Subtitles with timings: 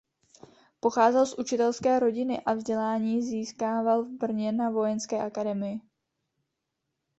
[0.79, 5.81] Pocházel z učitelské rodiny a vzdělání získával v Brně na Vojenské akademii.